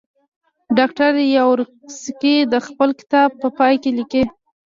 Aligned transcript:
ډاکټر 0.77 1.11
یاورسکي 1.37 2.35
د 2.53 2.55
خپل 2.67 2.89
کتاب 2.99 3.29
په 3.41 3.47
پای 3.57 3.73
کې 3.81 3.89
لیکي. 3.97 4.23